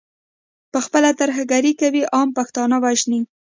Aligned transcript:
پخپله 0.73 1.11
ترهګري 1.21 1.73
کوي، 1.81 2.01
عام 2.15 2.29
پښتانه 2.37 2.75
وژني. 2.83 3.19